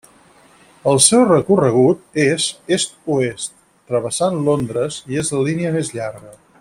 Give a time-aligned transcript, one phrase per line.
[0.91, 3.53] El seu recorregut és est-oest
[3.93, 6.35] travessant Londres, i és la línia més llarga.